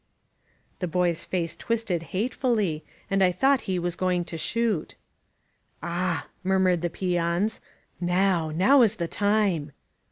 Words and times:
The 0.79 0.87
boy's 0.87 1.25
face 1.25 1.55
twisted 1.55 2.01
hatefully, 2.09 2.83
and 3.11 3.23
I 3.23 3.31
thought 3.31 3.61
he 3.69 3.77
was 3.77 3.95
going 3.95 4.25
to 4.25 4.35
shoot, 4.35 4.95
"Ah!" 5.83 6.27
murmured 6.43 6.81
the 6.81 6.89
peons. 6.89 7.61
"Now! 7.99 8.49
Now 8.49 8.81
is 8.81 8.95
the 8.95 9.07
time!" 9.07 9.73